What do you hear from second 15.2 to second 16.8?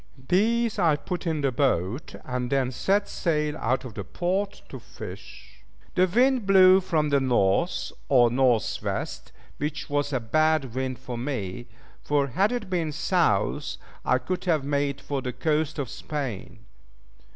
the coast of Spain.